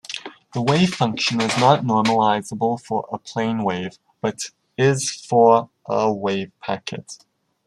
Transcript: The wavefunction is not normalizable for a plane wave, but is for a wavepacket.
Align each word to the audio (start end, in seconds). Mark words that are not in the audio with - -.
The 0.55 0.63
wavefunction 0.63 1.43
is 1.43 1.55
not 1.59 1.81
normalizable 1.83 2.81
for 2.83 3.07
a 3.13 3.19
plane 3.19 3.63
wave, 3.63 3.99
but 4.19 4.49
is 4.75 5.11
for 5.11 5.69
a 5.87 6.07
wavepacket. 6.07 7.19